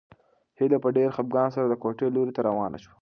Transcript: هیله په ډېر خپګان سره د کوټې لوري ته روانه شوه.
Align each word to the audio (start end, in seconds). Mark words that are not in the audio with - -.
هیله 0.59 0.77
په 0.83 0.89
ډېر 0.97 1.09
خپګان 1.15 1.49
سره 1.55 1.65
د 1.67 1.73
کوټې 1.81 2.07
لوري 2.15 2.31
ته 2.35 2.41
روانه 2.49 2.77
شوه. 2.83 2.93